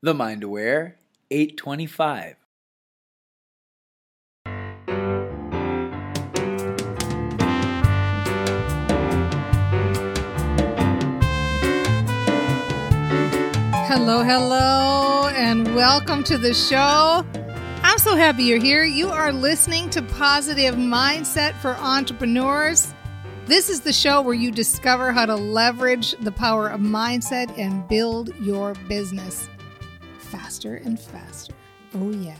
The 0.00 0.14
Mind 0.14 0.44
Aware 0.44 0.96
825. 1.32 2.36
Hello, 13.88 14.22
hello, 14.22 15.30
and 15.34 15.74
welcome 15.74 16.22
to 16.22 16.38
the 16.38 16.54
show. 16.54 17.26
I'm 17.82 17.98
so 17.98 18.14
happy 18.14 18.44
you're 18.44 18.60
here. 18.60 18.84
You 18.84 19.08
are 19.08 19.32
listening 19.32 19.90
to 19.90 20.02
Positive 20.02 20.76
Mindset 20.76 21.54
for 21.54 21.76
Entrepreneurs. 21.78 22.94
This 23.46 23.68
is 23.68 23.80
the 23.80 23.92
show 23.92 24.22
where 24.22 24.34
you 24.34 24.52
discover 24.52 25.10
how 25.10 25.26
to 25.26 25.34
leverage 25.34 26.12
the 26.20 26.30
power 26.30 26.68
of 26.68 26.78
mindset 26.78 27.52
and 27.58 27.88
build 27.88 28.32
your 28.36 28.74
business 28.88 29.48
faster 30.28 30.76
and 30.76 31.00
faster. 31.00 31.54
Oh, 31.94 32.10
yeah. 32.10 32.36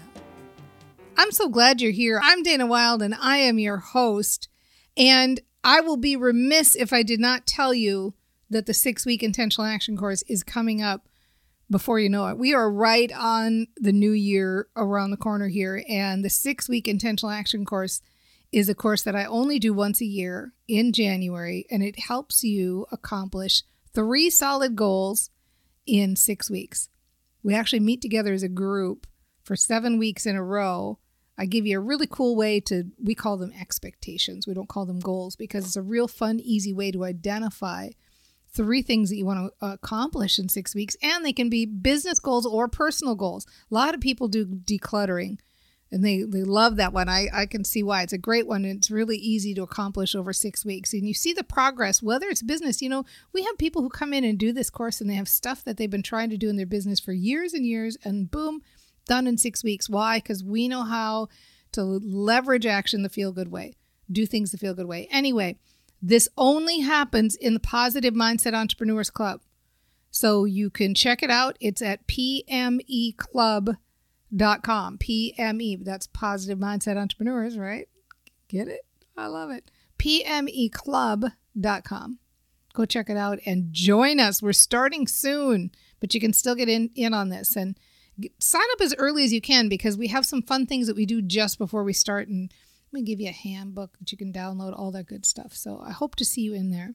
I'm 1.16 1.32
so 1.32 1.48
glad 1.48 1.80
you're 1.80 1.90
here. 1.90 2.20
I'm 2.22 2.42
Dana 2.42 2.66
Wilde, 2.66 3.02
and 3.02 3.14
I 3.14 3.38
am 3.38 3.58
your 3.58 3.78
host. 3.78 4.48
And 4.96 5.40
I 5.64 5.80
will 5.80 5.96
be 5.96 6.14
remiss 6.14 6.76
if 6.76 6.92
I 6.92 7.02
did 7.02 7.18
not 7.18 7.46
tell 7.46 7.72
you 7.72 8.14
that 8.50 8.66
the 8.66 8.74
six 8.74 9.06
week 9.06 9.22
intentional 9.22 9.66
action 9.66 9.96
course 9.96 10.22
is 10.28 10.42
coming 10.42 10.82
up 10.82 11.08
before 11.70 11.98
you 11.98 12.08
know 12.08 12.26
it. 12.28 12.38
We 12.38 12.54
are 12.54 12.70
right 12.70 13.10
on 13.12 13.68
the 13.76 13.92
new 13.92 14.12
year 14.12 14.68
around 14.76 15.10
the 15.10 15.16
corner 15.16 15.48
here, 15.48 15.82
and 15.88 16.24
the 16.24 16.30
six 16.30 16.68
week 16.68 16.88
intentional 16.88 17.32
action 17.32 17.64
course 17.64 18.00
is 18.52 18.68
a 18.68 18.74
course 18.74 19.02
that 19.02 19.16
I 19.16 19.24
only 19.24 19.58
do 19.58 19.74
once 19.74 20.00
a 20.00 20.06
year 20.06 20.52
in 20.66 20.92
January, 20.92 21.66
and 21.70 21.82
it 21.82 21.98
helps 22.00 22.44
you 22.44 22.86
accomplish 22.92 23.62
three 23.94 24.30
solid 24.30 24.76
goals 24.76 25.30
in 25.86 26.16
six 26.16 26.50
weeks. 26.50 26.88
We 27.42 27.54
actually 27.54 27.80
meet 27.80 28.02
together 28.02 28.32
as 28.32 28.42
a 28.42 28.48
group 28.48 29.06
for 29.42 29.56
seven 29.56 29.98
weeks 29.98 30.26
in 30.26 30.36
a 30.36 30.42
row. 30.42 30.98
I 31.38 31.46
give 31.46 31.66
you 31.66 31.78
a 31.78 31.82
really 31.82 32.08
cool 32.08 32.34
way 32.36 32.60
to, 32.62 32.84
we 33.02 33.14
call 33.14 33.36
them 33.36 33.52
expectations. 33.58 34.46
We 34.46 34.54
don't 34.54 34.68
call 34.68 34.86
them 34.86 34.98
goals 34.98 35.36
because 35.36 35.64
it's 35.64 35.76
a 35.76 35.82
real 35.82 36.08
fun, 36.08 36.40
easy 36.40 36.72
way 36.72 36.90
to 36.90 37.04
identify 37.04 37.90
three 38.50 38.82
things 38.82 39.08
that 39.10 39.16
you 39.16 39.24
want 39.24 39.52
to 39.60 39.66
accomplish 39.66 40.38
in 40.38 40.48
six 40.48 40.74
weeks. 40.74 40.96
And 41.02 41.24
they 41.24 41.32
can 41.32 41.48
be 41.48 41.64
business 41.64 42.18
goals 42.18 42.44
or 42.44 42.66
personal 42.66 43.14
goals. 43.14 43.46
A 43.70 43.74
lot 43.74 43.94
of 43.94 44.00
people 44.00 44.26
do 44.26 44.44
decluttering 44.46 45.38
and 45.90 46.04
they, 46.04 46.22
they 46.22 46.42
love 46.42 46.76
that 46.76 46.92
one. 46.92 47.08
I, 47.08 47.28
I 47.32 47.46
can 47.46 47.64
see 47.64 47.82
why. 47.82 48.02
It's 48.02 48.12
a 48.12 48.18
great 48.18 48.46
one. 48.46 48.64
It's 48.64 48.90
really 48.90 49.16
easy 49.16 49.54
to 49.54 49.62
accomplish 49.62 50.14
over 50.14 50.32
six 50.32 50.64
weeks. 50.64 50.92
And 50.92 51.06
you 51.06 51.14
see 51.14 51.32
the 51.32 51.44
progress, 51.44 52.02
whether 52.02 52.28
it's 52.28 52.42
business. 52.42 52.82
You 52.82 52.90
know, 52.90 53.04
we 53.32 53.44
have 53.44 53.56
people 53.56 53.82
who 53.82 53.88
come 53.88 54.12
in 54.12 54.24
and 54.24 54.38
do 54.38 54.52
this 54.52 54.68
course 54.70 55.00
and 55.00 55.08
they 55.08 55.14
have 55.14 55.28
stuff 55.28 55.64
that 55.64 55.76
they've 55.76 55.90
been 55.90 56.02
trying 56.02 56.30
to 56.30 56.36
do 56.36 56.50
in 56.50 56.56
their 56.56 56.66
business 56.66 57.00
for 57.00 57.12
years 57.12 57.54
and 57.54 57.64
years, 57.66 57.96
and 58.04 58.30
boom, 58.30 58.62
done 59.06 59.26
in 59.26 59.38
six 59.38 59.64
weeks. 59.64 59.88
Why? 59.88 60.18
Because 60.18 60.44
we 60.44 60.68
know 60.68 60.82
how 60.82 61.28
to 61.72 61.82
leverage 61.82 62.66
action 62.66 63.02
the 63.02 63.08
feel 63.08 63.32
good 63.32 63.50
way, 63.50 63.76
do 64.10 64.26
things 64.26 64.52
the 64.52 64.58
feel 64.58 64.74
good 64.74 64.86
way. 64.86 65.08
Anyway, 65.10 65.58
this 66.02 66.28
only 66.36 66.80
happens 66.80 67.34
in 67.34 67.54
the 67.54 67.60
Positive 67.60 68.14
Mindset 68.14 68.54
Entrepreneurs 68.54 69.10
Club. 69.10 69.40
So 70.10 70.44
you 70.44 70.70
can 70.70 70.94
check 70.94 71.22
it 71.22 71.30
out. 71.30 71.56
It's 71.60 71.82
at 71.82 72.06
pmeclub.com. 74.32 74.98
PME, 74.98 75.84
that's 75.84 76.06
Positive 76.06 76.58
Mindset 76.58 76.96
Entrepreneurs, 76.96 77.58
right? 77.58 77.88
Get 78.48 78.68
it? 78.68 78.86
I 79.16 79.26
love 79.26 79.50
it. 79.50 79.68
PMEclub.com. 79.98 82.18
Go 82.74 82.84
check 82.84 83.08
it 83.10 83.16
out 83.16 83.40
and 83.44 83.72
join 83.72 84.20
us. 84.20 84.40
We're 84.42 84.52
starting 84.52 85.08
soon, 85.08 85.72
but 86.00 86.14
you 86.14 86.20
can 86.20 86.32
still 86.32 86.54
get 86.54 86.68
in, 86.68 86.90
in 86.94 87.12
on 87.14 87.30
this 87.30 87.56
and 87.56 87.76
sign 88.38 88.62
up 88.72 88.80
as 88.80 88.94
early 88.98 89.24
as 89.24 89.32
you 89.32 89.40
can 89.40 89.68
because 89.68 89.96
we 89.96 90.06
have 90.08 90.26
some 90.26 90.42
fun 90.42 90.66
things 90.66 90.86
that 90.86 90.96
we 90.96 91.06
do 91.06 91.22
just 91.22 91.58
before 91.58 91.82
we 91.82 91.92
start 91.92 92.28
and 92.28 92.52
we 92.92 93.02
give 93.02 93.20
you 93.20 93.28
a 93.28 93.32
handbook 93.32 93.98
that 93.98 94.12
you 94.12 94.18
can 94.18 94.32
download, 94.32 94.78
all 94.78 94.92
that 94.92 95.06
good 95.06 95.26
stuff. 95.26 95.54
So 95.54 95.82
I 95.84 95.90
hope 95.90 96.14
to 96.16 96.24
see 96.24 96.42
you 96.42 96.54
in 96.54 96.70
there. 96.70 96.94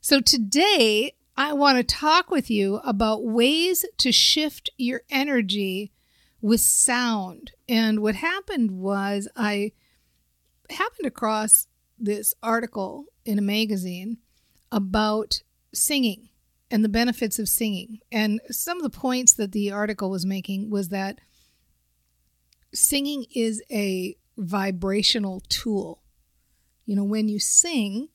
So 0.00 0.20
today, 0.20 1.12
I 1.36 1.52
want 1.52 1.78
to 1.78 1.84
talk 1.84 2.30
with 2.30 2.50
you 2.50 2.80
about 2.84 3.24
ways 3.24 3.84
to 3.98 4.10
shift 4.10 4.70
your 4.76 5.02
energy 5.10 5.92
with 6.40 6.60
sound. 6.60 7.52
And 7.68 8.00
what 8.00 8.14
happened 8.16 8.72
was 8.72 9.28
I 9.36 9.72
happened 10.70 11.06
across 11.06 11.66
this 11.98 12.34
article 12.42 13.06
in 13.24 13.38
a 13.38 13.42
magazine 13.42 14.18
about 14.70 15.42
singing 15.74 16.28
and 16.70 16.84
the 16.84 16.88
benefits 16.88 17.38
of 17.38 17.48
singing. 17.48 17.98
And 18.12 18.40
some 18.50 18.78
of 18.78 18.82
the 18.82 18.98
points 18.98 19.32
that 19.34 19.52
the 19.52 19.72
article 19.72 20.10
was 20.10 20.26
making 20.26 20.70
was 20.70 20.90
that 20.90 21.18
singing 22.74 23.24
is 23.34 23.62
a 23.70 24.16
vibrational 24.36 25.42
tool. 25.48 26.02
You 26.84 26.96
know, 26.96 27.04
when 27.04 27.28
you 27.28 27.38
sing, 27.38 28.08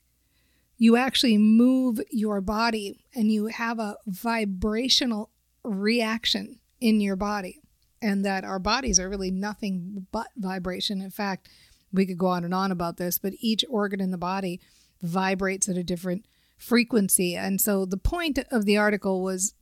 you 0.77 0.95
actually 0.95 1.37
move 1.37 1.99
your 2.11 2.41
body 2.41 2.99
and 3.13 3.31
you 3.31 3.47
have 3.47 3.79
a 3.79 3.97
vibrational 4.07 5.31
reaction 5.63 6.59
in 6.79 7.01
your 7.01 7.15
body. 7.15 7.62
And 8.03 8.25
that 8.25 8.43
our 8.43 8.59
bodies 8.59 8.99
are 8.99 9.09
really 9.09 9.31
nothing 9.31 10.07
but 10.11 10.27
vibration. 10.35 11.01
In 11.01 11.09
fact, 11.09 11.49
we 11.91 12.05
could 12.05 12.17
go 12.17 12.27
on 12.27 12.43
and 12.43 12.53
on 12.53 12.71
about 12.71 12.97
this, 12.97 13.17
but 13.17 13.33
each 13.39 13.63
organ 13.69 14.01
in 14.01 14.11
the 14.11 14.17
body 14.17 14.59
vibrates 15.01 15.69
at 15.69 15.77
a 15.77 15.83
different 15.83 16.25
frequency. 16.57 17.35
And 17.35 17.61
so 17.61 17.85
the 17.85 17.97
point 17.97 18.39
of 18.51 18.65
the 18.65 18.77
article 18.77 19.23
was 19.23 19.53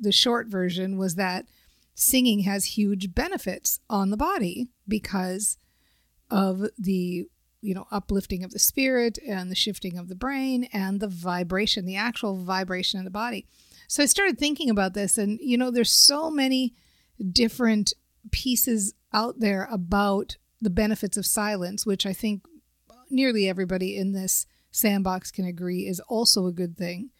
the 0.00 0.12
short 0.12 0.46
version 0.48 0.96
was 0.96 1.16
that 1.16 1.46
singing 1.94 2.40
has 2.40 2.64
huge 2.64 3.14
benefits 3.14 3.80
on 3.90 4.10
the 4.10 4.16
body 4.16 4.68
because 4.88 5.58
of 6.30 6.62
the 6.78 7.26
you 7.60 7.74
know 7.74 7.86
uplifting 7.90 8.42
of 8.42 8.52
the 8.52 8.58
spirit 8.58 9.18
and 9.26 9.50
the 9.50 9.54
shifting 9.54 9.98
of 9.98 10.08
the 10.08 10.14
brain 10.14 10.66
and 10.72 11.00
the 11.00 11.08
vibration 11.08 11.84
the 11.84 11.96
actual 11.96 12.42
vibration 12.42 12.98
in 12.98 13.04
the 13.04 13.10
body 13.10 13.46
so 13.86 14.02
i 14.02 14.06
started 14.06 14.38
thinking 14.38 14.70
about 14.70 14.94
this 14.94 15.18
and 15.18 15.38
you 15.42 15.58
know 15.58 15.70
there's 15.70 15.90
so 15.90 16.30
many 16.30 16.72
different 17.32 17.92
pieces 18.30 18.94
out 19.12 19.40
there 19.40 19.68
about 19.70 20.36
the 20.60 20.70
benefits 20.70 21.16
of 21.16 21.26
silence 21.26 21.86
which 21.86 22.04
i 22.06 22.12
think 22.12 22.42
nearly 23.10 23.48
everybody 23.48 23.96
in 23.96 24.12
this 24.12 24.46
sandbox 24.70 25.30
can 25.30 25.44
agree 25.44 25.86
is 25.86 26.00
also 26.00 26.46
a 26.46 26.52
good 26.52 26.76
thing. 26.76 27.10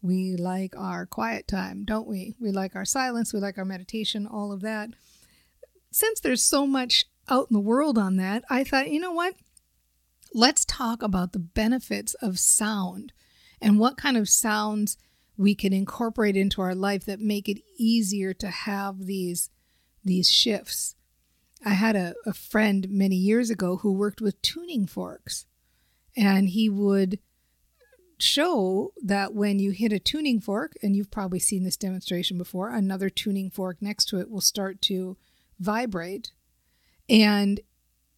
We 0.00 0.36
like 0.36 0.76
our 0.76 1.06
quiet 1.06 1.48
time 1.48 1.84
don't 1.84 2.06
we? 2.06 2.34
We 2.38 2.50
like 2.50 2.76
our 2.76 2.84
silence 2.84 3.32
we 3.32 3.40
like 3.40 3.58
our 3.58 3.64
meditation 3.64 4.26
all 4.26 4.52
of 4.52 4.60
that. 4.62 4.90
Since 5.90 6.20
there's 6.20 6.42
so 6.42 6.66
much 6.66 7.06
out 7.28 7.48
in 7.50 7.54
the 7.54 7.60
world 7.60 7.96
on 7.96 8.16
that, 8.16 8.44
I 8.50 8.64
thought, 8.64 8.90
you 8.90 9.00
know 9.00 9.12
what? 9.12 9.34
Let's 10.34 10.64
talk 10.64 11.02
about 11.02 11.32
the 11.32 11.38
benefits 11.38 12.14
of 12.14 12.38
sound 12.38 13.12
and 13.60 13.78
what 13.78 13.96
kind 13.96 14.16
of 14.16 14.28
sounds 14.28 14.98
we 15.36 15.54
can 15.54 15.72
incorporate 15.72 16.36
into 16.36 16.62
our 16.62 16.74
life 16.74 17.04
that 17.06 17.20
make 17.20 17.48
it 17.48 17.62
easier 17.76 18.32
to 18.34 18.48
have 18.48 19.06
these 19.06 19.50
these 20.04 20.30
shifts. 20.30 20.96
I 21.64 21.70
had 21.70 21.96
a, 21.96 22.14
a 22.26 22.34
friend 22.34 22.88
many 22.90 23.16
years 23.16 23.48
ago 23.48 23.78
who 23.78 23.92
worked 23.92 24.20
with 24.20 24.40
tuning 24.42 24.86
forks, 24.86 25.46
and 26.14 26.50
he 26.50 26.68
would 26.68 27.18
show 28.18 28.92
that 29.02 29.34
when 29.34 29.58
you 29.58 29.70
hit 29.70 29.92
a 29.92 29.98
tuning 29.98 30.40
fork, 30.40 30.74
and 30.82 30.94
you've 30.94 31.10
probably 31.10 31.38
seen 31.38 31.64
this 31.64 31.76
demonstration 31.76 32.36
before, 32.36 32.70
another 32.70 33.08
tuning 33.08 33.50
fork 33.50 33.78
next 33.80 34.06
to 34.06 34.20
it 34.20 34.30
will 34.30 34.42
start 34.42 34.82
to 34.82 35.16
vibrate 35.58 36.32
and 37.08 37.60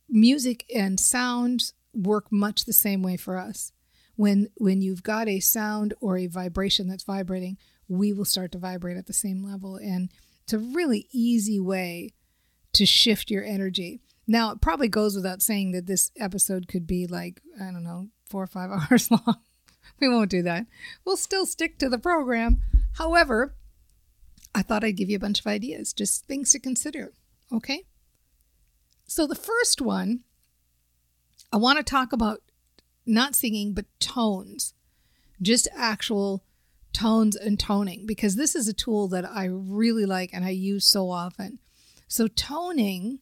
music 0.08 0.64
and 0.74 0.98
sound 0.98 1.72
work 1.94 2.30
much 2.30 2.64
the 2.64 2.72
same 2.72 3.02
way 3.02 3.16
for 3.16 3.36
us. 3.36 3.72
When 4.16 4.48
when 4.56 4.82
you've 4.82 5.02
got 5.02 5.28
a 5.28 5.40
sound 5.40 5.94
or 6.00 6.18
a 6.18 6.26
vibration 6.26 6.88
that's 6.88 7.04
vibrating, 7.04 7.58
we 7.88 8.12
will 8.12 8.24
start 8.24 8.52
to 8.52 8.58
vibrate 8.58 8.96
at 8.96 9.06
the 9.06 9.12
same 9.12 9.44
level 9.44 9.76
and 9.76 10.10
it's 10.42 10.52
a 10.52 10.58
really 10.58 11.08
easy 11.12 11.58
way 11.58 12.12
to 12.72 12.86
shift 12.86 13.30
your 13.30 13.42
energy. 13.42 14.00
Now, 14.28 14.52
it 14.52 14.60
probably 14.60 14.88
goes 14.88 15.16
without 15.16 15.42
saying 15.42 15.72
that 15.72 15.86
this 15.86 16.12
episode 16.16 16.68
could 16.68 16.86
be 16.86 17.06
like, 17.06 17.40
I 17.60 17.64
don't 17.64 17.82
know, 17.82 18.08
4 18.28 18.44
or 18.44 18.46
5 18.46 18.70
hours 18.90 19.10
long. 19.10 19.36
we 19.98 20.08
won't 20.08 20.30
do 20.30 20.42
that. 20.42 20.66
We'll 21.04 21.16
still 21.16 21.46
stick 21.46 21.78
to 21.78 21.88
the 21.88 21.98
program. 21.98 22.60
However, 22.94 23.56
I 24.54 24.62
thought 24.62 24.84
I'd 24.84 24.96
give 24.96 25.10
you 25.10 25.16
a 25.16 25.20
bunch 25.20 25.40
of 25.40 25.46
ideas, 25.46 25.92
just 25.92 26.26
things 26.26 26.50
to 26.52 26.60
consider. 26.60 27.12
Okay. 27.52 27.82
So 29.06 29.26
the 29.26 29.34
first 29.34 29.80
one, 29.80 30.20
I 31.52 31.56
want 31.56 31.78
to 31.78 31.84
talk 31.84 32.12
about 32.12 32.42
not 33.06 33.34
singing, 33.34 33.72
but 33.72 33.86
tones, 34.00 34.74
just 35.40 35.68
actual 35.76 36.44
tones 36.92 37.36
and 37.36 37.58
toning, 37.58 38.06
because 38.06 38.36
this 38.36 38.54
is 38.54 38.68
a 38.68 38.72
tool 38.72 39.08
that 39.08 39.24
I 39.24 39.44
really 39.46 40.06
like 40.06 40.30
and 40.32 40.44
I 40.44 40.50
use 40.50 40.86
so 40.86 41.10
often. 41.10 41.58
So, 42.08 42.28
toning 42.28 43.20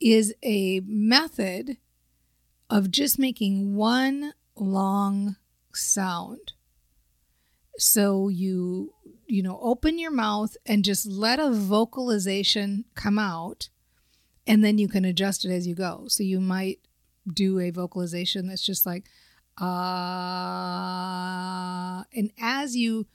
is 0.00 0.34
a 0.42 0.80
method 0.80 1.78
of 2.68 2.90
just 2.90 3.18
making 3.18 3.76
one 3.76 4.32
long 4.56 5.36
sound. 5.72 6.52
So 7.78 8.28
you 8.28 8.92
you 9.26 9.42
know 9.42 9.58
open 9.62 9.98
your 9.98 10.10
mouth 10.10 10.56
and 10.66 10.84
just 10.84 11.06
let 11.06 11.40
a 11.40 11.50
vocalization 11.50 12.84
come 12.94 13.18
out 13.18 13.68
and 14.46 14.62
then 14.62 14.78
you 14.78 14.88
can 14.88 15.04
adjust 15.04 15.44
it 15.44 15.50
as 15.50 15.66
you 15.66 15.74
go. 15.74 16.04
So 16.08 16.22
you 16.22 16.40
might 16.40 16.80
do 17.32 17.58
a 17.58 17.70
vocalization 17.70 18.46
that's 18.48 18.64
just 18.64 18.84
like 18.86 19.04
ah 19.58 20.84
uh, 22.00 22.04
and 22.12 22.30
as 22.40 22.76
you 22.76 23.06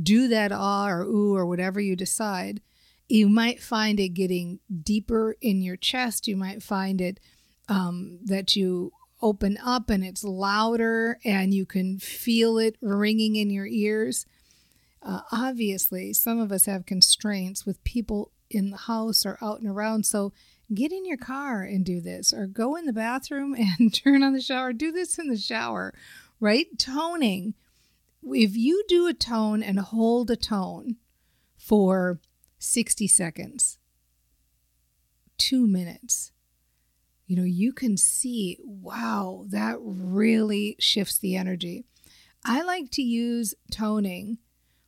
do 0.00 0.28
that 0.28 0.52
ah 0.52 0.88
or 0.88 1.02
ooh 1.02 1.34
or 1.36 1.46
whatever 1.46 1.80
you 1.80 1.96
decide, 1.96 2.60
you 3.08 3.28
might 3.28 3.62
find 3.62 4.00
it 4.00 4.10
getting 4.10 4.60
deeper 4.82 5.36
in 5.40 5.62
your 5.62 5.76
chest. 5.76 6.26
You 6.26 6.36
might 6.36 6.62
find 6.62 7.00
it 7.00 7.20
um, 7.68 8.18
that 8.24 8.56
you 8.56 8.92
open 9.22 9.58
up 9.64 9.90
and 9.90 10.04
it's 10.04 10.24
louder 10.24 11.18
and 11.24 11.54
you 11.54 11.64
can 11.64 11.98
feel 11.98 12.58
it 12.58 12.76
ringing 12.80 13.36
in 13.36 13.50
your 13.50 13.66
ears. 13.66 14.26
Uh, 15.02 15.20
obviously, 15.30 16.12
some 16.12 16.38
of 16.38 16.50
us 16.50 16.64
have 16.64 16.86
constraints 16.86 17.64
with 17.64 17.82
people 17.84 18.32
in 18.50 18.70
the 18.70 18.76
house 18.76 19.24
or 19.24 19.38
out 19.42 19.60
and 19.60 19.68
around. 19.68 20.06
So 20.06 20.32
get 20.72 20.92
in 20.92 21.04
your 21.04 21.16
car 21.16 21.62
and 21.62 21.84
do 21.84 22.00
this, 22.00 22.32
or 22.32 22.46
go 22.46 22.76
in 22.76 22.86
the 22.86 22.92
bathroom 22.92 23.54
and 23.80 23.92
turn 23.92 24.22
on 24.22 24.32
the 24.32 24.40
shower. 24.40 24.72
Do 24.72 24.92
this 24.92 25.18
in 25.18 25.28
the 25.28 25.36
shower, 25.36 25.92
right? 26.40 26.66
Toning. 26.78 27.54
If 28.22 28.56
you 28.56 28.84
do 28.88 29.06
a 29.06 29.12
tone 29.12 29.62
and 29.62 29.78
hold 29.78 30.30
a 30.30 30.36
tone 30.36 30.96
for 31.58 32.20
60 32.58 33.06
seconds, 33.06 33.78
two 35.36 35.66
minutes, 35.66 36.32
you 37.26 37.36
know, 37.36 37.44
you 37.44 37.72
can 37.72 37.96
see, 37.96 38.58
wow, 38.62 39.44
that 39.48 39.76
really 39.80 40.76
shifts 40.78 41.18
the 41.18 41.36
energy. 41.36 41.84
I 42.44 42.62
like 42.62 42.90
to 42.92 43.02
use 43.02 43.54
toning 43.70 44.38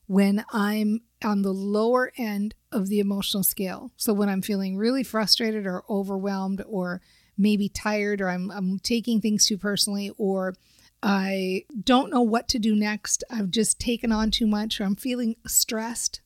when 0.06 0.44
I'm 0.50 1.00
on 1.24 1.42
the 1.42 1.52
lower 1.52 2.12
end 2.16 2.54
of 2.76 2.88
the 2.88 3.00
emotional 3.00 3.42
scale. 3.42 3.90
So 3.96 4.12
when 4.12 4.28
I'm 4.28 4.42
feeling 4.42 4.76
really 4.76 5.02
frustrated 5.02 5.66
or 5.66 5.82
overwhelmed 5.90 6.62
or 6.68 7.00
maybe 7.36 7.68
tired 7.68 8.20
or 8.20 8.28
I'm, 8.28 8.50
I'm 8.50 8.78
taking 8.78 9.20
things 9.20 9.46
too 9.46 9.58
personally 9.58 10.12
or 10.18 10.54
I 11.02 11.64
don't 11.82 12.10
know 12.10 12.22
what 12.22 12.48
to 12.48 12.58
do 12.58 12.74
next. 12.74 13.24
I've 13.30 13.50
just 13.50 13.80
taken 13.80 14.12
on 14.12 14.30
too 14.30 14.46
much 14.46 14.80
or 14.80 14.84
I'm 14.84 14.96
feeling 14.96 15.36
stressed. 15.46 16.20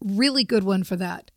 Really 0.00 0.44
good 0.44 0.64
one 0.64 0.84
for 0.84 0.96
that. 0.96 1.30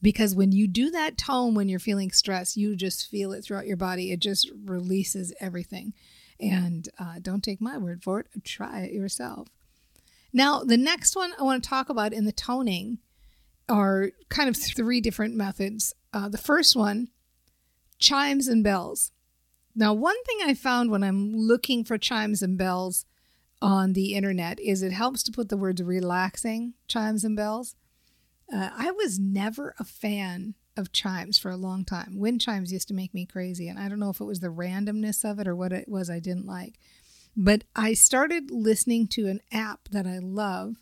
Because 0.00 0.34
when 0.34 0.52
you 0.52 0.68
do 0.68 0.90
that 0.90 1.18
tone 1.18 1.54
when 1.54 1.68
you're 1.68 1.80
feeling 1.80 2.10
stressed, 2.10 2.56
you 2.56 2.76
just 2.76 3.08
feel 3.08 3.32
it 3.32 3.42
throughout 3.42 3.66
your 3.66 3.76
body. 3.76 4.12
It 4.12 4.20
just 4.20 4.50
releases 4.64 5.34
everything. 5.40 5.92
And 6.40 6.88
uh, 7.00 7.16
don't 7.20 7.42
take 7.42 7.60
my 7.60 7.78
word 7.78 8.04
for 8.04 8.20
it, 8.20 8.28
try 8.44 8.82
it 8.82 8.92
yourself. 8.92 9.48
Now, 10.32 10.62
the 10.62 10.76
next 10.76 11.16
one 11.16 11.32
I 11.38 11.42
want 11.42 11.62
to 11.62 11.68
talk 11.68 11.88
about 11.88 12.12
in 12.12 12.26
the 12.26 12.32
toning 12.32 12.98
are 13.68 14.10
kind 14.28 14.48
of 14.48 14.56
three 14.56 15.00
different 15.00 15.34
methods. 15.34 15.94
Uh, 16.12 16.28
the 16.28 16.38
first 16.38 16.74
one, 16.76 17.08
chimes 17.98 18.48
and 18.48 18.64
bells. 18.64 19.12
Now, 19.74 19.92
one 19.92 20.20
thing 20.24 20.38
I 20.42 20.54
found 20.54 20.90
when 20.90 21.04
I'm 21.04 21.36
looking 21.36 21.84
for 21.84 21.98
chimes 21.98 22.42
and 22.42 22.58
bells 22.58 23.04
on 23.60 23.92
the 23.92 24.14
internet 24.14 24.60
is 24.60 24.82
it 24.82 24.92
helps 24.92 25.22
to 25.24 25.32
put 25.32 25.48
the 25.48 25.56
words 25.56 25.82
relaxing 25.82 26.74
chimes 26.86 27.24
and 27.24 27.36
bells. 27.36 27.76
Uh, 28.52 28.70
I 28.74 28.90
was 28.92 29.18
never 29.18 29.74
a 29.78 29.84
fan 29.84 30.54
of 30.76 30.92
chimes 30.92 31.38
for 31.38 31.50
a 31.50 31.56
long 31.56 31.84
time. 31.84 32.18
Wind 32.18 32.40
chimes 32.40 32.72
used 32.72 32.88
to 32.88 32.94
make 32.94 33.12
me 33.12 33.26
crazy, 33.26 33.68
and 33.68 33.78
I 33.78 33.88
don't 33.88 33.98
know 33.98 34.10
if 34.10 34.20
it 34.20 34.24
was 34.24 34.40
the 34.40 34.48
randomness 34.48 35.28
of 35.28 35.38
it 35.38 35.48
or 35.48 35.56
what 35.56 35.72
it 35.72 35.88
was 35.88 36.08
I 36.08 36.20
didn't 36.20 36.46
like. 36.46 36.78
But 37.36 37.64
I 37.76 37.94
started 37.94 38.50
listening 38.50 39.06
to 39.08 39.26
an 39.28 39.40
app 39.52 39.88
that 39.90 40.06
I 40.06 40.18
love 40.18 40.76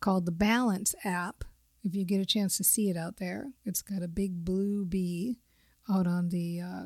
called 0.00 0.26
the 0.26 0.32
Balance 0.32 0.94
app. 1.04 1.44
If 1.84 1.94
you 1.94 2.04
get 2.04 2.20
a 2.20 2.26
chance 2.26 2.56
to 2.56 2.64
see 2.64 2.88
it 2.90 2.96
out 2.96 3.18
there, 3.18 3.52
it's 3.64 3.82
got 3.82 4.02
a 4.02 4.08
big 4.08 4.44
blue 4.44 4.84
bee 4.84 5.38
out 5.88 6.06
on 6.06 6.30
the 6.30 6.60
uh, 6.60 6.84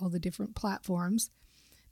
all 0.00 0.10
the 0.10 0.18
different 0.18 0.54
platforms. 0.54 1.30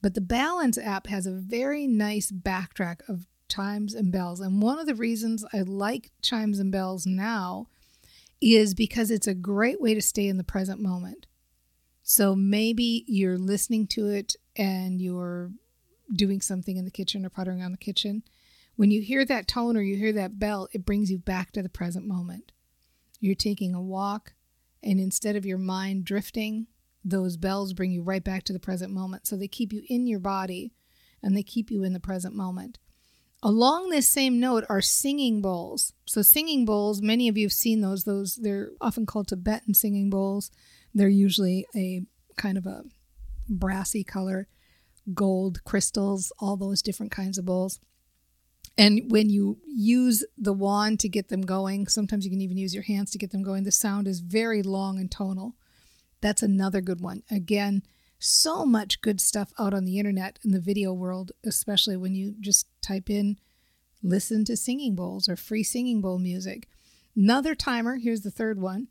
But 0.03 0.15
the 0.15 0.21
Balance 0.21 0.77
app 0.77 1.07
has 1.07 1.27
a 1.27 1.33
very 1.33 1.87
nice 1.87 2.31
backtrack 2.31 3.09
of 3.09 3.27
chimes 3.49 3.95
and 3.95 4.13
bells. 4.13 4.41
And 4.41 4.61
one 4.61 4.79
of 4.79 4.87
the 4.87 4.95
reasons 4.95 5.45
I 5.53 5.63
like 5.63 6.11
chimes 6.21 6.59
and 6.59 6.71
bells 6.71 7.07
now 7.07 7.69
is 8.41 8.75
because 8.75 9.11
it's 9.11 9.27
a 9.27 9.35
great 9.35 9.81
way 9.81 9.95
to 9.95 10.03
stay 10.03 10.29
in 10.29 10.37
the 10.37 10.45
present 10.45 10.81
moment. 10.81 11.27
So 12.03 12.35
maybe 12.35 13.05
you're 13.07 13.39
listening 13.39 13.87
to 13.89 14.09
it 14.09 14.37
and 14.57 15.01
you're 15.01 15.53
doing 16.15 16.43
something 16.43 16.77
in 16.77 16.85
the 16.85 16.91
kitchen 16.91 17.25
or 17.25 17.31
puttering 17.31 17.63
on 17.63 17.73
the 17.73 17.79
kitchen. 17.79 18.23
When 18.77 18.91
you 18.91 19.01
hear 19.01 19.25
that 19.25 19.47
tone 19.47 19.77
or 19.77 19.83
you 19.83 19.97
hear 19.97 20.13
that 20.13 20.39
bell, 20.39 20.69
it 20.73 20.85
brings 20.85 21.11
you 21.11 21.19
back 21.19 21.53
to 21.53 21.63
the 21.63 21.69
present 21.69 22.07
moment. 22.07 22.53
You're 23.21 23.35
taking 23.35 23.75
a 23.75 23.81
walk, 23.81 24.35
and 24.83 24.99
instead 25.01 25.37
of 25.37 25.47
your 25.47 25.59
mind 25.59 26.05
drifting, 26.05 26.67
those 27.05 27.37
bells 27.37 27.73
bring 27.73 27.93
you 27.93 28.03
right 28.03 28.25
back 28.25 28.45
to 28.45 28.53
the 28.53 28.59
present 28.59 28.93
moment. 28.93 29.27
So 29.27 29.37
they 29.37 29.49
keep 29.49 29.73
you 29.73 29.83
in 29.89 30.07
your 30.07 30.21
body 30.21 30.73
and 31.23 31.37
they 31.37 31.43
keep 31.43 31.71
you 31.71 31.85
in 31.85 31.93
the 31.93 32.01
present 32.01 32.35
moment. 32.35 32.79
Along 33.43 33.91
this 33.91 34.09
same 34.09 34.41
note 34.41 34.65
are 34.71 34.81
singing 34.81 35.43
bowls. 35.43 35.93
So 36.07 36.23
singing 36.23 36.65
bowls, 36.65 37.03
many 37.03 37.29
of 37.29 37.37
you 37.37 37.45
have 37.45 37.53
seen 37.53 37.83
those. 37.83 38.05
Those 38.05 38.37
they're 38.37 38.71
often 38.81 39.05
called 39.05 39.29
Tibetan 39.29 39.75
singing 39.75 40.09
bowls. 40.09 40.51
They're 40.95 41.09
usually 41.09 41.67
a 41.77 42.03
kind 42.39 42.57
of 42.57 42.65
a 42.65 42.85
brassy 43.49 44.03
color, 44.03 44.49
gold 45.13 45.63
crystals, 45.65 46.33
all 46.39 46.57
those 46.57 46.81
different 46.81 47.13
kinds 47.13 47.37
of 47.37 47.45
bowls. 47.45 47.81
And 48.77 49.11
when 49.11 49.31
you 49.31 49.59
use 49.67 50.25
the 50.37 50.53
wand 50.53 50.99
to 51.01 51.09
get 51.09 51.29
them 51.29 51.43
going, 51.43 51.87
sometimes 51.87 52.25
you 52.25 52.31
can 52.31 52.41
even 52.41 52.57
use 52.57 52.75
your 52.75 52.83
hands 52.83 53.11
to 53.13 53.19
get 53.19 53.31
them 53.31 53.43
going. 53.43 53.63
The 53.63 53.73
sound 53.73 54.09
is 54.09 54.21
very 54.21 54.63
long 54.63 54.99
and 54.99 55.11
tonal. 55.11 55.55
That's 56.21 56.43
another 56.43 56.81
good 56.81 57.01
one. 57.01 57.23
Again, 57.31 57.83
so 58.19 58.65
much 58.65 59.01
good 59.01 59.21
stuff 59.21 59.53
out 59.59 59.75
on 59.75 59.85
the 59.85 59.99
internet 59.99 60.39
in 60.45 60.51
the 60.51 60.61
video 60.61 60.93
world, 60.93 61.33
especially 61.45 61.97
when 61.97 62.15
you 62.15 62.35
just 62.41 62.67
type 62.81 63.11
in 63.11 63.39
listen 64.03 64.45
to 64.45 64.57
singing 64.57 64.95
bowls 64.95 65.29
or 65.29 65.37
free 65.37 65.63
singing 65.63 66.01
bowl 66.01 66.19
music. 66.19 66.69
Another 67.17 67.55
timer, 67.55 67.97
here's 67.97 68.21
the 68.21 68.31
third 68.31 68.61
one, 68.61 68.89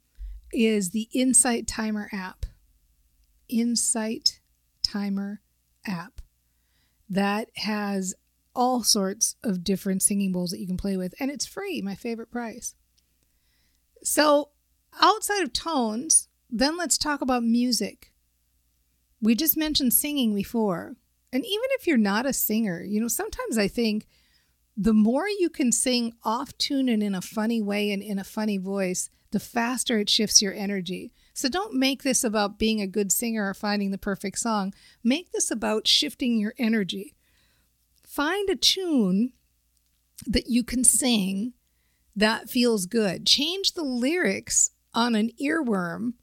is 0.51 0.89
the 0.89 1.09
Insight 1.13 1.67
Timer 1.67 2.09
app. 2.11 2.45
Insight 3.49 4.39
Timer 4.81 5.41
app 5.85 6.21
that 7.09 7.49
has 7.57 8.15
all 8.55 8.83
sorts 8.83 9.35
of 9.43 9.63
different 9.63 10.01
singing 10.01 10.31
bowls 10.31 10.51
that 10.51 10.59
you 10.59 10.67
can 10.67 10.77
play 10.77 10.97
with, 10.97 11.13
and 11.19 11.31
it's 11.31 11.45
free, 11.45 11.81
my 11.81 11.95
favorite 11.95 12.31
price. 12.31 12.75
So, 14.03 14.49
outside 15.01 15.43
of 15.43 15.53
tones, 15.53 16.27
then 16.49 16.77
let's 16.77 16.97
talk 16.97 17.21
about 17.21 17.43
music. 17.43 18.11
We 19.21 19.35
just 19.35 19.57
mentioned 19.57 19.93
singing 19.93 20.35
before. 20.35 20.95
And 21.31 21.43
even 21.43 21.65
if 21.71 21.87
you're 21.87 21.97
not 21.97 22.25
a 22.25 22.33
singer, 22.33 22.83
you 22.83 23.01
know, 23.01 23.07
sometimes 23.07 23.57
I 23.57 23.67
think 23.67 24.05
the 24.77 24.93
more 24.93 25.27
you 25.27 25.49
can 25.49 25.71
sing 25.71 26.13
off 26.23 26.55
tune 26.57 26.89
and 26.89 27.01
in 27.01 27.15
a 27.15 27.21
funny 27.21 27.61
way 27.61 27.91
and 27.91 28.03
in 28.03 28.19
a 28.19 28.23
funny 28.23 28.57
voice, 28.57 29.09
the 29.31 29.39
faster 29.39 29.97
it 29.97 30.09
shifts 30.09 30.41
your 30.41 30.53
energy. 30.53 31.11
So 31.33 31.49
don't 31.49 31.73
make 31.73 32.03
this 32.03 32.23
about 32.23 32.59
being 32.59 32.81
a 32.81 32.87
good 32.87 33.11
singer 33.11 33.49
or 33.49 33.53
finding 33.53 33.91
the 33.91 33.97
perfect 33.97 34.37
song. 34.37 34.73
Make 35.03 35.31
this 35.31 35.49
about 35.49 35.87
shifting 35.87 36.37
your 36.37 36.53
energy. 36.59 37.15
Find 38.13 38.47
a 38.47 38.55
tune 38.55 39.33
that 40.27 40.45
you 40.45 40.63
can 40.63 40.83
sing 40.83 41.53
that 42.15 42.47
feels 42.47 42.85
good. 42.85 43.25
Change 43.25 43.73
the 43.73 43.81
lyrics 43.81 44.69
on 44.93 45.15
an 45.15 45.31
earworm 45.41 46.13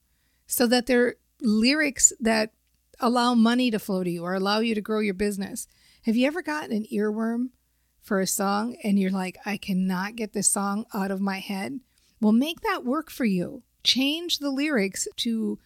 so 0.46 0.68
that 0.68 0.86
they're 0.86 1.16
lyrics 1.40 2.12
that 2.20 2.52
allow 3.00 3.34
money 3.34 3.72
to 3.72 3.80
flow 3.80 4.04
to 4.04 4.10
you 4.10 4.22
or 4.22 4.34
allow 4.34 4.60
you 4.60 4.72
to 4.76 4.80
grow 4.80 5.00
your 5.00 5.14
business. 5.14 5.66
Have 6.04 6.14
you 6.14 6.28
ever 6.28 6.42
gotten 6.42 6.70
an 6.70 6.86
earworm 6.92 7.48
for 8.00 8.20
a 8.20 8.26
song 8.26 8.76
and 8.84 8.96
you're 8.96 9.10
like, 9.10 9.38
I 9.44 9.56
cannot 9.56 10.14
get 10.14 10.32
this 10.32 10.48
song 10.48 10.86
out 10.94 11.10
of 11.10 11.20
my 11.20 11.40
head? 11.40 11.80
Well, 12.20 12.30
make 12.30 12.60
that 12.60 12.84
work 12.84 13.10
for 13.10 13.24
you. 13.24 13.64
Change 13.82 14.38
the 14.38 14.50
lyrics 14.50 15.08
to 15.16 15.58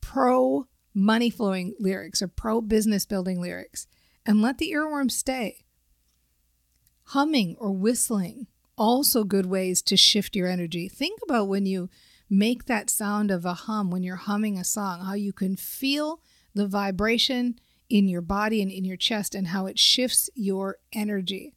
pro 0.00 0.66
money 0.92 1.30
flowing 1.30 1.76
lyrics 1.78 2.20
or 2.20 2.26
pro 2.26 2.60
business 2.60 3.06
building 3.06 3.40
lyrics 3.40 3.86
and 4.26 4.42
let 4.42 4.58
the 4.58 4.72
earworm 4.72 5.10
stay. 5.10 5.64
Humming 7.04 7.56
or 7.58 7.72
whistling 7.72 8.46
also 8.80 9.24
good 9.24 9.46
ways 9.46 9.82
to 9.82 9.96
shift 9.96 10.34
your 10.34 10.48
energy. 10.48 10.88
Think 10.88 11.20
about 11.22 11.48
when 11.48 11.66
you 11.66 11.90
make 12.30 12.64
that 12.64 12.88
sound 12.88 13.30
of 13.30 13.44
a 13.44 13.52
hum, 13.52 13.90
when 13.90 14.02
you're 14.02 14.16
humming 14.16 14.56
a 14.56 14.64
song, 14.64 15.04
how 15.04 15.12
you 15.12 15.32
can 15.32 15.54
feel 15.54 16.22
the 16.54 16.66
vibration 16.66 17.58
in 17.90 18.08
your 18.08 18.22
body 18.22 18.62
and 18.62 18.70
in 18.70 18.84
your 18.84 18.96
chest 18.96 19.34
and 19.34 19.48
how 19.48 19.66
it 19.66 19.78
shifts 19.78 20.30
your 20.34 20.78
energy. 20.92 21.52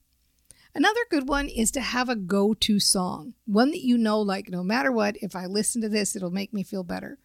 Another 0.75 1.00
good 1.10 1.29
one 1.29 1.48
is 1.48 1.72
to 1.72 1.82
have 1.82 2.10
a 2.10 2.15
go 2.15 2.53
to 2.55 2.79
song, 2.79 3.36
one 3.46 3.70
that 3.70 3.86
you 3.86 3.98
know, 3.98 4.20
like, 4.20 4.50
no 4.50 4.63
matter 4.63 4.91
what, 4.91 5.15
if 5.22 5.36
I 5.36 5.46
listen 5.46 5.82
to 5.84 5.89
this, 5.89 6.15
it'll 6.15 6.32
make 6.32 6.51
me 6.51 6.63
feel 6.63 6.84
better. 6.84 7.20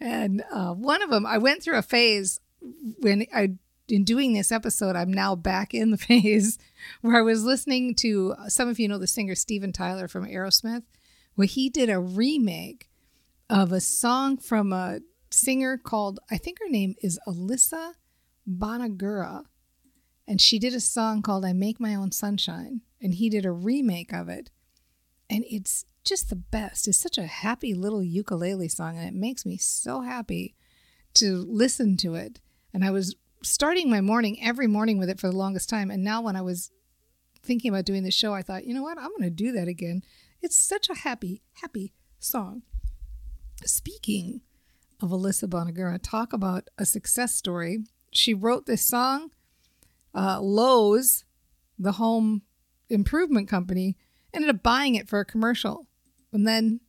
And 0.00 0.42
uh, 0.50 0.72
one 0.72 1.02
of 1.02 1.10
them, 1.10 1.26
I 1.26 1.38
went 1.38 1.62
through 1.62 1.76
a 1.76 1.82
phase 1.82 2.40
when 3.00 3.26
I, 3.32 3.50
in 3.88 4.04
doing 4.04 4.32
this 4.32 4.52
episode, 4.52 4.96
I'm 4.96 5.12
now 5.12 5.34
back 5.34 5.74
in 5.74 5.90
the 5.90 5.98
phase 5.98 6.58
where 7.00 7.16
I 7.16 7.22
was 7.22 7.44
listening 7.44 7.94
to 7.96 8.34
uh, 8.38 8.48
some 8.48 8.68
of 8.68 8.78
you 8.78 8.88
know 8.88 8.98
the 8.98 9.06
singer 9.06 9.34
Steven 9.34 9.72
Tyler 9.72 10.08
from 10.08 10.26
Aerosmith, 10.26 10.84
where 11.34 11.46
he 11.46 11.68
did 11.68 11.90
a 11.90 12.00
remake 12.00 12.88
of 13.50 13.72
a 13.72 13.80
song 13.80 14.36
from 14.36 14.72
a 14.72 15.00
singer 15.30 15.78
called, 15.78 16.20
I 16.30 16.36
think 16.36 16.58
her 16.60 16.68
name 16.68 16.94
is 17.02 17.18
Alyssa 17.26 17.92
Bonagura 18.48 19.44
and 20.28 20.42
she 20.42 20.58
did 20.58 20.74
a 20.74 20.80
song 20.80 21.22
called 21.22 21.46
I 21.46 21.54
Make 21.54 21.80
My 21.80 21.94
Own 21.94 22.12
Sunshine, 22.12 22.82
and 23.00 23.14
he 23.14 23.30
did 23.30 23.46
a 23.46 23.50
remake 23.50 24.12
of 24.12 24.28
it. 24.28 24.50
And 25.30 25.42
it's 25.48 25.86
just 26.04 26.28
the 26.28 26.36
best. 26.36 26.86
It's 26.86 26.98
such 26.98 27.16
a 27.16 27.26
happy 27.26 27.72
little 27.72 28.02
ukulele 28.02 28.68
song, 28.68 28.98
and 28.98 29.08
it 29.08 29.14
makes 29.14 29.46
me 29.46 29.56
so 29.56 30.02
happy 30.02 30.54
to 31.14 31.46
listen 31.48 31.96
to 31.98 32.14
it. 32.14 32.40
And 32.74 32.84
I 32.84 32.90
was 32.90 33.16
starting 33.42 33.90
my 33.90 34.00
morning 34.00 34.38
every 34.42 34.66
morning 34.66 34.98
with 34.98 35.10
it 35.10 35.20
for 35.20 35.28
the 35.28 35.36
longest 35.36 35.68
time. 35.68 35.90
And 35.90 36.04
now, 36.04 36.20
when 36.20 36.36
I 36.36 36.42
was 36.42 36.70
thinking 37.42 37.70
about 37.70 37.84
doing 37.84 38.02
the 38.02 38.10
show, 38.10 38.34
I 38.34 38.42
thought, 38.42 38.64
you 38.64 38.74
know 38.74 38.82
what? 38.82 38.98
I'm 38.98 39.10
going 39.10 39.22
to 39.22 39.30
do 39.30 39.52
that 39.52 39.68
again. 39.68 40.02
It's 40.42 40.56
such 40.56 40.88
a 40.88 40.94
happy, 40.94 41.42
happy 41.62 41.92
song. 42.18 42.62
Speaking 43.64 44.42
of 45.02 45.10
Alyssa 45.10 45.48
Bonagura, 45.48 45.98
talk 46.02 46.32
about 46.32 46.68
a 46.78 46.84
success 46.84 47.34
story. 47.34 47.80
She 48.12 48.34
wrote 48.34 48.66
this 48.66 48.84
song 48.84 49.30
uh, 50.14 50.40
Lowe's, 50.40 51.24
the 51.78 51.92
home 51.92 52.42
improvement 52.88 53.48
company, 53.48 53.96
ended 54.32 54.50
up 54.50 54.62
buying 54.62 54.94
it 54.94 55.08
for 55.08 55.20
a 55.20 55.24
commercial. 55.24 55.86
And 56.32 56.46
then 56.46 56.80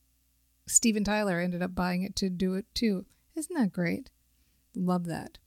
Steven 0.67 1.03
Tyler 1.03 1.39
ended 1.39 1.61
up 1.61 1.75
buying 1.75 2.03
it 2.03 2.15
to 2.17 2.29
do 2.29 2.53
it 2.55 2.65
too. 2.73 3.05
Isn't 3.35 3.55
that 3.55 3.73
great? 3.73 4.09
Love 4.75 5.05
that. 5.05 5.37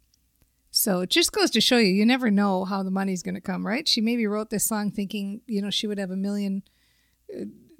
So 0.82 1.02
it 1.02 1.10
just 1.10 1.30
goes 1.30 1.48
to 1.52 1.60
show 1.60 1.76
you, 1.78 1.92
you 1.92 2.04
never 2.04 2.28
know 2.28 2.64
how 2.64 2.82
the 2.82 2.90
money's 2.90 3.22
going 3.22 3.36
to 3.36 3.40
come, 3.40 3.64
right? 3.64 3.86
She 3.86 4.00
maybe 4.00 4.26
wrote 4.26 4.50
this 4.50 4.64
song 4.64 4.90
thinking, 4.90 5.40
you 5.46 5.62
know, 5.62 5.70
she 5.70 5.86
would 5.86 5.98
have 5.98 6.10
a 6.10 6.16
million 6.16 6.64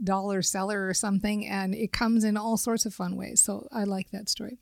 dollar 0.05 0.41
seller 0.41 0.87
or 0.87 0.95
something, 0.95 1.45
and 1.45 1.75
it 1.75 1.93
comes 1.93 2.23
in 2.23 2.37
all 2.37 2.57
sorts 2.57 2.87
of 2.87 2.95
fun 2.95 3.17
ways. 3.17 3.43
So 3.43 3.67
I 3.73 3.83
like 3.83 4.13
that 4.13 4.29
story. 4.29 4.59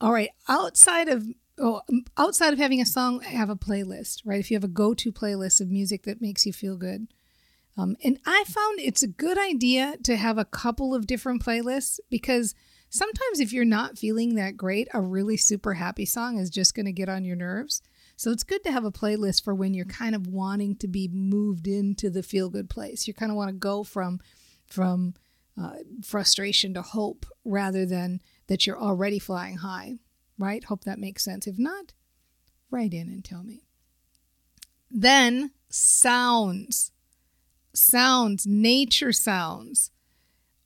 All 0.00 0.12
right, 0.12 0.30
outside 0.48 1.08
of 1.08 1.26
oh, 1.58 1.82
outside 2.16 2.52
of 2.52 2.60
having 2.60 2.80
a 2.80 2.86
song, 2.86 3.20
have 3.22 3.50
a 3.50 3.56
playlist, 3.56 4.22
right? 4.24 4.38
If 4.38 4.52
you 4.52 4.54
have 4.54 4.62
a 4.62 4.68
go 4.68 4.94
to 4.94 5.10
playlist 5.10 5.60
of 5.60 5.70
music 5.70 6.04
that 6.04 6.22
makes 6.22 6.46
you 6.46 6.52
feel 6.52 6.76
good. 6.76 7.08
Um, 7.76 7.96
and 8.04 8.20
I 8.24 8.44
found 8.46 8.78
it's 8.78 9.02
a 9.02 9.08
good 9.08 9.38
idea 9.38 9.96
to 10.04 10.16
have 10.16 10.38
a 10.38 10.44
couple 10.44 10.94
of 10.94 11.08
different 11.08 11.44
playlists 11.44 11.98
because 12.10 12.54
sometimes 12.90 13.40
if 13.40 13.52
you're 13.52 13.64
not 13.64 13.98
feeling 13.98 14.34
that 14.34 14.56
great, 14.56 14.88
a 14.92 15.00
really 15.00 15.36
super 15.36 15.74
happy 15.74 16.04
song 16.04 16.38
is 16.38 16.50
just 16.50 16.74
going 16.74 16.86
to 16.86 16.92
get 16.92 17.08
on 17.08 17.24
your 17.24 17.36
nerves. 17.36 17.82
So 18.16 18.30
it's 18.30 18.44
good 18.44 18.62
to 18.64 18.72
have 18.72 18.84
a 18.84 18.92
playlist 18.92 19.42
for 19.42 19.54
when 19.54 19.72
you're 19.72 19.86
kind 19.86 20.14
of 20.14 20.26
wanting 20.26 20.76
to 20.76 20.88
be 20.88 21.08
moved 21.08 21.66
into 21.66 22.10
the 22.10 22.22
feel 22.22 22.50
good 22.50 22.68
place. 22.68 23.08
You 23.08 23.14
kind 23.14 23.32
of 23.32 23.36
want 23.36 23.48
to 23.48 23.54
go 23.54 23.82
from 23.82 24.20
from 24.66 25.14
uh, 25.60 25.76
frustration 26.04 26.74
to 26.74 26.82
hope 26.82 27.24
rather 27.44 27.86
than 27.86 28.20
that 28.46 28.66
you're 28.66 28.78
already 28.78 29.18
flying 29.18 29.56
high 29.56 29.98
right? 30.40 30.64
Hope 30.64 30.84
that 30.84 30.98
makes 30.98 31.22
sense. 31.22 31.46
If 31.46 31.58
not, 31.58 31.92
write 32.70 32.94
in 32.94 33.08
and 33.08 33.24
tell 33.24 33.44
me. 33.44 33.62
Then 34.90 35.52
sounds. 35.68 36.90
Sounds, 37.72 38.46
nature 38.46 39.12
sounds. 39.12 39.92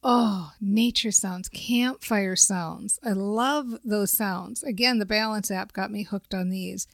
Oh, 0.06 0.52
nature 0.60 1.10
sounds, 1.10 1.48
campfire 1.48 2.36
sounds. 2.36 2.98
I 3.02 3.12
love 3.12 3.78
those 3.82 4.12
sounds. 4.12 4.62
Again, 4.62 4.98
the 4.98 5.06
Balance 5.06 5.50
app 5.50 5.72
got 5.72 5.90
me 5.90 6.02
hooked 6.02 6.34
on 6.34 6.50
these. 6.50 6.86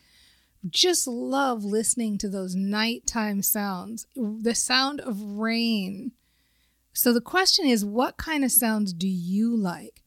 Just 0.68 1.08
love 1.08 1.64
listening 1.64 2.18
to 2.18 2.28
those 2.28 2.54
nighttime 2.54 3.42
sounds, 3.42 4.06
the 4.14 4.54
sound 4.54 5.00
of 5.00 5.20
rain. 5.22 6.12
So 6.92 7.12
the 7.12 7.20
question 7.20 7.66
is, 7.66 7.84
what 7.84 8.16
kind 8.16 8.44
of 8.44 8.52
sounds 8.52 8.92
do 8.92 9.08
you 9.08 9.56
like? 9.56 10.04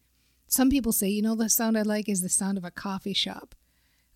Some 0.47 0.69
people 0.69 0.93
say, 0.93 1.09
you 1.09 1.21
know, 1.21 1.35
the 1.35 1.49
sound 1.49 1.77
I 1.77 1.81
like 1.81 2.07
is 2.07 2.21
the 2.21 2.29
sound 2.29 2.57
of 2.57 2.63
a 2.63 2.71
coffee 2.71 3.13
shop. 3.13 3.53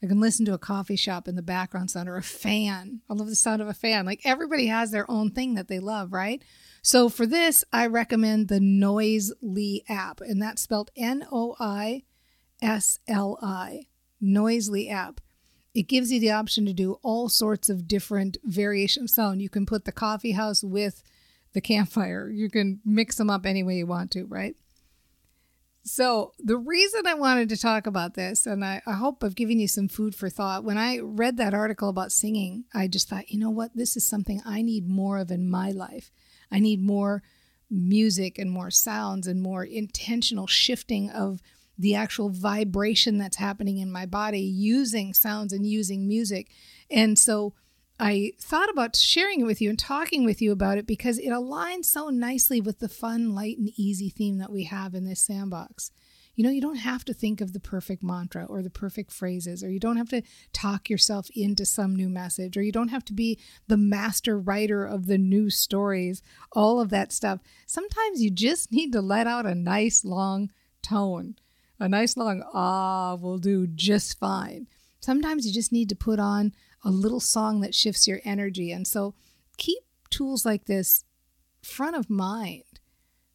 I 0.03 0.07
can 0.07 0.19
listen 0.19 0.45
to 0.45 0.53
a 0.53 0.59
coffee 0.59 0.95
shop 0.95 1.27
in 1.27 1.35
the 1.35 1.41
background 1.41 1.89
sound 1.89 2.07
or 2.07 2.17
a 2.17 2.23
fan. 2.23 3.01
I 3.09 3.13
love 3.13 3.27
the 3.27 3.35
sound 3.35 3.61
of 3.61 3.67
a 3.67 3.73
fan. 3.73 4.05
Like 4.05 4.21
everybody 4.23 4.67
has 4.67 4.91
their 4.91 5.09
own 5.09 5.31
thing 5.31 5.55
that 5.55 5.67
they 5.67 5.79
love, 5.79 6.13
right? 6.13 6.43
So 6.83 7.09
for 7.09 7.25
this, 7.25 7.63
I 7.73 7.87
recommend 7.87 8.47
the 8.47 8.59
Noisli 8.59 9.81
app, 9.89 10.21
and 10.21 10.41
that's 10.41 10.61
spelled 10.61 10.91
N 10.95 11.25
O 11.31 11.55
I 11.59 12.03
S 12.61 12.99
L 13.07 13.39
I. 13.41 13.87
Noisli 14.21 14.91
app. 14.91 15.21
It 15.73 15.87
gives 15.87 16.11
you 16.11 16.19
the 16.19 16.31
option 16.31 16.65
to 16.65 16.73
do 16.73 16.97
all 17.03 17.29
sorts 17.29 17.69
of 17.69 17.87
different 17.87 18.37
variation 18.43 19.03
of 19.03 19.09
sound. 19.09 19.41
You 19.41 19.49
can 19.49 19.65
put 19.65 19.85
the 19.85 19.91
coffee 19.91 20.31
house 20.31 20.63
with 20.63 21.03
the 21.53 21.61
campfire. 21.61 22.29
You 22.29 22.49
can 22.49 22.81
mix 22.83 23.15
them 23.15 23.29
up 23.29 23.45
any 23.45 23.63
way 23.63 23.77
you 23.77 23.85
want 23.85 24.11
to, 24.11 24.25
right? 24.25 24.55
So, 25.87 26.33
the 26.37 26.57
reason 26.57 27.07
I 27.07 27.13
wanted 27.13 27.47
to 27.47 27.57
talk 27.57 27.87
about 27.87 28.13
this, 28.13 28.45
and 28.45 28.63
I, 28.63 28.81
I, 28.85 28.91
hope 28.91 29.23
I've 29.23 29.35
given 29.35 29.57
you 29.57 29.69
some 29.69 29.87
food 29.87 30.15
for 30.15 30.29
thought, 30.29 30.65
when 30.65 30.77
I 30.77 30.99
read 30.99 31.37
that 31.37 31.53
article 31.53 31.87
about 31.87 32.11
singing, 32.11 32.65
I 32.73 32.89
just 32.89 33.07
thought, 33.07 33.31
you 33.31 33.39
know 33.39 33.49
what? 33.49 33.71
This 33.73 33.95
is 33.95 34.05
something 34.05 34.41
I 34.45 34.61
need 34.61 34.89
more 34.89 35.17
of 35.17 35.31
in 35.31 35.49
my 35.49 35.71
life. 35.71 36.11
I 36.51 36.59
need 36.59 36.81
more 36.81 37.23
music 37.71 38.37
and 38.37 38.51
more 38.51 38.69
sounds 38.69 39.27
and 39.27 39.41
more 39.41 39.63
intentional 39.63 40.45
shifting 40.45 41.09
of 41.09 41.41
the 41.77 41.95
actual 41.95 42.29
vibration 42.31 43.17
that's 43.17 43.37
happening 43.37 43.77
in 43.77 43.89
my 43.89 44.05
body 44.05 44.41
using 44.41 45.13
sounds 45.13 45.53
and 45.53 45.65
using 45.65 46.05
music. 46.05 46.49
And 46.91 47.17
so, 47.17 47.53
I 47.99 48.33
thought 48.39 48.69
about 48.69 48.95
sharing 48.95 49.41
it 49.41 49.45
with 49.45 49.59
you 49.59 49.69
and 49.69 49.79
talking 49.79 50.23
with 50.23 50.41
you 50.41 50.51
about 50.51 50.77
it 50.77 50.85
because 50.85 51.17
it 51.17 51.29
aligns 51.29 51.85
so 51.85 52.09
nicely 52.09 52.61
with 52.61 52.79
the 52.79 52.89
fun, 52.89 53.33
light, 53.33 53.57
and 53.57 53.71
easy 53.75 54.09
theme 54.09 54.37
that 54.37 54.51
we 54.51 54.65
have 54.65 54.93
in 54.93 55.05
this 55.05 55.21
sandbox. 55.21 55.91
You 56.35 56.43
know, 56.43 56.51
you 56.51 56.61
don't 56.61 56.75
have 56.75 57.03
to 57.05 57.15
think 57.15 57.41
of 57.41 57.53
the 57.53 57.59
perfect 57.59 58.03
mantra 58.03 58.45
or 58.45 58.61
the 58.61 58.69
perfect 58.69 59.11
phrases, 59.11 59.63
or 59.63 59.71
you 59.71 59.79
don't 59.79 59.97
have 59.97 60.09
to 60.09 60.21
talk 60.53 60.87
yourself 60.87 61.27
into 61.35 61.65
some 61.65 61.95
new 61.95 62.09
message, 62.09 62.55
or 62.55 62.61
you 62.61 62.71
don't 62.71 62.89
have 62.89 63.05
to 63.05 63.13
be 63.13 63.39
the 63.67 63.77
master 63.77 64.37
writer 64.37 64.85
of 64.85 65.07
the 65.07 65.17
new 65.17 65.49
stories, 65.49 66.21
all 66.51 66.79
of 66.79 66.89
that 66.89 67.11
stuff. 67.11 67.39
Sometimes 67.65 68.21
you 68.21 68.29
just 68.29 68.71
need 68.71 68.93
to 68.93 69.01
let 69.01 69.25
out 69.25 69.47
a 69.47 69.55
nice 69.55 70.05
long 70.05 70.51
tone. 70.83 71.35
A 71.79 71.89
nice 71.89 72.15
long 72.15 72.43
ah 72.53 73.15
will 73.15 73.39
do 73.39 73.65
just 73.65 74.19
fine. 74.19 74.67
Sometimes 74.99 75.47
you 75.47 75.51
just 75.51 75.71
need 75.71 75.89
to 75.89 75.95
put 75.95 76.19
on 76.19 76.53
a 76.83 76.89
little 76.89 77.19
song 77.19 77.61
that 77.61 77.75
shifts 77.75 78.07
your 78.07 78.21
energy. 78.23 78.71
And 78.71 78.87
so 78.87 79.15
keep 79.57 79.83
tools 80.09 80.45
like 80.45 80.65
this 80.65 81.03
front 81.61 81.95
of 81.95 82.09
mind 82.09 82.63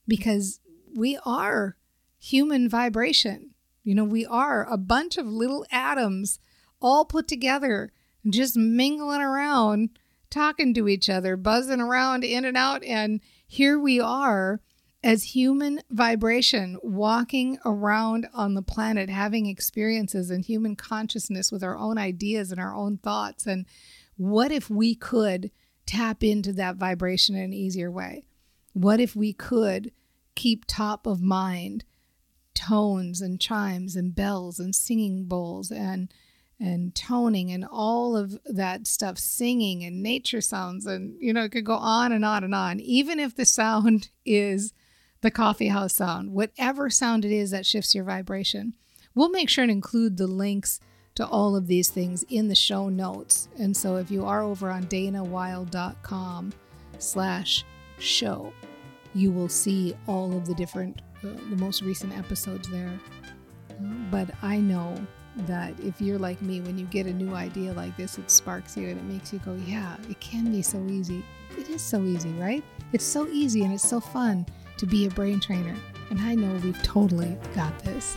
because 0.06 0.60
we 0.94 1.18
are 1.24 1.76
human 2.18 2.68
vibration. 2.68 3.50
You 3.82 3.94
know, 3.94 4.04
we 4.04 4.24
are 4.24 4.66
a 4.70 4.76
bunch 4.76 5.16
of 5.16 5.26
little 5.26 5.66
atoms 5.70 6.38
all 6.80 7.04
put 7.04 7.28
together, 7.28 7.92
just 8.28 8.56
mingling 8.56 9.20
around, 9.20 9.90
talking 10.30 10.72
to 10.74 10.88
each 10.88 11.08
other, 11.10 11.36
buzzing 11.36 11.80
around 11.80 12.24
in 12.24 12.44
and 12.44 12.56
out. 12.56 12.82
And 12.84 13.20
here 13.46 13.78
we 13.78 14.00
are 14.00 14.60
as 15.04 15.34
human 15.34 15.80
vibration 15.90 16.78
walking 16.82 17.58
around 17.64 18.28
on 18.32 18.54
the 18.54 18.62
planet 18.62 19.10
having 19.10 19.46
experiences 19.46 20.30
and 20.30 20.44
human 20.44 20.76
consciousness 20.76 21.50
with 21.50 21.64
our 21.64 21.76
own 21.76 21.98
ideas 21.98 22.52
and 22.52 22.60
our 22.60 22.74
own 22.74 22.98
thoughts. 22.98 23.46
And 23.46 23.66
what 24.16 24.52
if 24.52 24.70
we 24.70 24.94
could 24.94 25.50
tap 25.86 26.22
into 26.22 26.52
that 26.52 26.76
vibration 26.76 27.34
in 27.34 27.42
an 27.42 27.52
easier 27.52 27.90
way? 27.90 28.24
What 28.74 29.00
if 29.00 29.16
we 29.16 29.32
could 29.32 29.90
keep 30.36 30.64
top 30.66 31.06
of 31.06 31.20
mind 31.20 31.84
tones 32.54 33.20
and 33.20 33.40
chimes 33.40 33.96
and 33.96 34.14
bells 34.14 34.58
and 34.58 34.74
singing 34.74 35.24
bowls 35.24 35.70
and 35.70 36.12
and 36.60 36.94
toning 36.94 37.50
and 37.50 37.64
all 37.68 38.16
of 38.16 38.38
that 38.44 38.86
stuff 38.86 39.18
singing 39.18 39.82
and 39.82 40.00
nature 40.00 40.40
sounds 40.40 40.86
and 40.86 41.16
you 41.18 41.32
know 41.32 41.42
it 41.42 41.50
could 41.50 41.64
go 41.64 41.74
on 41.74 42.12
and 42.12 42.24
on 42.24 42.44
and 42.44 42.54
on. 42.54 42.78
Even 42.78 43.18
if 43.18 43.34
the 43.34 43.44
sound 43.44 44.10
is 44.24 44.72
the 45.22 45.30
coffee 45.30 45.68
house 45.68 45.94
sound, 45.94 46.32
whatever 46.32 46.90
sound 46.90 47.24
it 47.24 47.32
is 47.32 47.52
that 47.52 47.64
shifts 47.64 47.94
your 47.94 48.04
vibration. 48.04 48.74
We'll 49.14 49.30
make 49.30 49.48
sure 49.48 49.62
and 49.62 49.70
include 49.70 50.16
the 50.16 50.26
links 50.26 50.80
to 51.14 51.26
all 51.26 51.54
of 51.54 51.66
these 51.66 51.90
things 51.90 52.24
in 52.24 52.48
the 52.48 52.54
show 52.54 52.88
notes. 52.88 53.48
And 53.58 53.76
so 53.76 53.96
if 53.96 54.10
you 54.10 54.24
are 54.24 54.42
over 54.42 54.70
on 54.70 54.84
danawilde.com 54.84 56.52
slash 56.98 57.64
show, 57.98 58.52
you 59.14 59.30
will 59.30 59.48
see 59.48 59.94
all 60.06 60.36
of 60.36 60.46
the 60.46 60.54
different, 60.54 61.02
uh, 61.22 61.28
the 61.50 61.56
most 61.56 61.82
recent 61.82 62.16
episodes 62.18 62.68
there. 62.68 62.98
But 64.10 64.30
I 64.42 64.56
know 64.56 64.94
that 65.36 65.78
if 65.80 66.00
you're 66.00 66.18
like 66.18 66.42
me, 66.42 66.60
when 66.60 66.78
you 66.78 66.86
get 66.86 67.06
a 67.06 67.12
new 67.12 67.34
idea 67.34 67.72
like 67.74 67.96
this, 67.96 68.18
it 68.18 68.30
sparks 68.30 68.76
you 68.76 68.88
and 68.88 68.98
it 68.98 69.04
makes 69.04 69.32
you 69.32 69.38
go, 69.40 69.54
yeah, 69.66 69.96
it 70.10 70.18
can 70.20 70.50
be 70.50 70.62
so 70.62 70.84
easy. 70.86 71.24
It 71.56 71.68
is 71.68 71.82
so 71.82 72.02
easy, 72.02 72.32
right? 72.32 72.64
It's 72.92 73.04
so 73.04 73.28
easy 73.28 73.62
and 73.64 73.72
it's 73.72 73.88
so 73.88 74.00
fun 74.00 74.46
to 74.82 74.86
be 74.86 75.06
a 75.06 75.10
brain 75.10 75.38
trainer. 75.38 75.76
And 76.10 76.20
I 76.22 76.34
know 76.34 76.60
we've 76.64 76.82
totally 76.82 77.38
got 77.54 77.78
this. 77.84 78.16